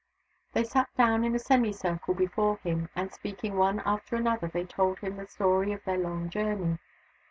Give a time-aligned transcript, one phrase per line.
[0.53, 4.65] They sat down in a semi circle before him, and, speaking one after another, they
[4.65, 6.79] told him the story of their long journey.